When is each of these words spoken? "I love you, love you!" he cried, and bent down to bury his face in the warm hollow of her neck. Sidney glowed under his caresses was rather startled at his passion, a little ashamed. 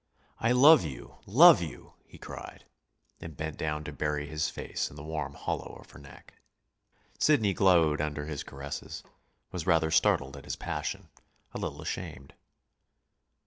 "I 0.39 0.51
love 0.51 0.83
you, 0.83 1.19
love 1.27 1.61
you!" 1.61 1.93
he 2.07 2.17
cried, 2.17 2.65
and 3.19 3.37
bent 3.37 3.57
down 3.57 3.83
to 3.83 3.91
bury 3.93 4.25
his 4.27 4.49
face 4.49 4.89
in 4.89 4.95
the 4.95 5.03
warm 5.03 5.35
hollow 5.35 5.75
of 5.75 5.91
her 5.91 5.99
neck. 5.99 6.33
Sidney 7.19 7.53
glowed 7.53 8.01
under 8.01 8.25
his 8.25 8.41
caresses 8.43 9.03
was 9.51 9.67
rather 9.67 9.91
startled 9.91 10.35
at 10.35 10.45
his 10.45 10.55
passion, 10.55 11.09
a 11.53 11.59
little 11.59 11.83
ashamed. 11.83 12.33